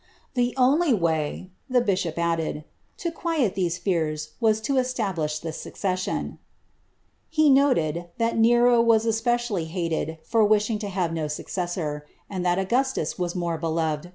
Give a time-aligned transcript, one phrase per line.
[0.35, 2.63] ^^The only way,' the bishop added,
[2.97, 6.39] ^to quiet these fears, was to establish the succession.'
[7.29, 12.57] He noted, that Nero was specially hated for wishing to have no successor; and that
[12.57, 14.07] Augustus was more beloved for' Hcntzner's Travels.